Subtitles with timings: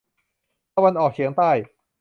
[0.75, 1.51] ตะวันออกเฉียงใต้